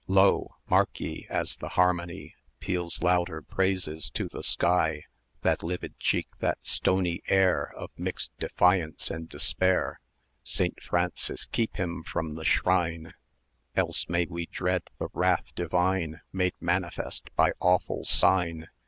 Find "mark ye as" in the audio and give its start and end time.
0.67-1.57